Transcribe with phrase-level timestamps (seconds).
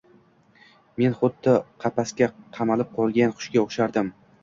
[1.01, 1.55] Men xuddi
[1.85, 4.15] qapasga qamalib qolg‘an qushg‘a o‘xshardim